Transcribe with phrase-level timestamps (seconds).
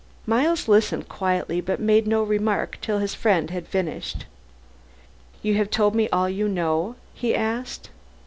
[0.25, 4.25] Miles listened quietly, but made no remark till his friend finished.
[5.43, 7.91] "You have told me all you know?" he asked.